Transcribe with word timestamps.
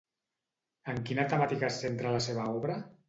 En 0.93 1.01
quina 1.09 1.25
temàtica 1.35 1.67
es 1.69 1.77
centra 1.85 2.15
la 2.17 2.23
seva 2.29 2.47
obra? 2.63 2.79